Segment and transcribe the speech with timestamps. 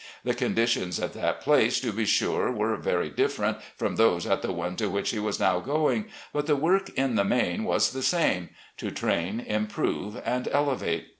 [0.23, 4.51] The conditions at that place, to be sure, were very different from those at the
[4.51, 8.01] one to which he was now going, but the work in the main was the
[8.01, 11.09] same— ^to train, improve and elevate.